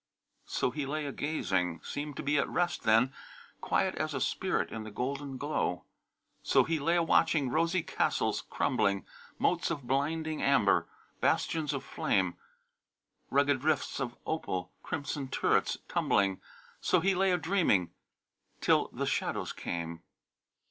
[0.47, 3.13] So he lay a gazing, seemed to be at rest then,
[3.61, 5.83] Quiet as a spirit in the golden glow.
[6.41, 9.05] So he lay a watching rosy castles crumbling,
[9.37, 10.87] Moats of blinding amber,
[11.19, 12.35] bastions of flame,
[13.29, 16.41] Rugged rifts of opal, crimson turrets tumbling;
[16.79, 17.91] So he lay a dreaming
[18.59, 20.01] till the shadows came.